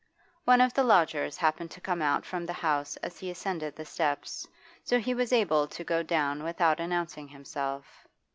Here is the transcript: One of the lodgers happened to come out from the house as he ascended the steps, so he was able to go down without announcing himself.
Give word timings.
One 0.45 0.61
of 0.61 0.73
the 0.73 0.83
lodgers 0.83 1.37
happened 1.37 1.69
to 1.69 1.79
come 1.79 2.01
out 2.01 2.25
from 2.25 2.47
the 2.47 2.53
house 2.57 2.97
as 3.03 3.19
he 3.19 3.29
ascended 3.29 3.75
the 3.75 3.85
steps, 3.85 4.47
so 4.83 4.97
he 4.97 5.13
was 5.13 5.31
able 5.31 5.67
to 5.67 5.83
go 5.83 6.01
down 6.01 6.41
without 6.41 6.79
announcing 6.79 7.27
himself. 7.27 8.07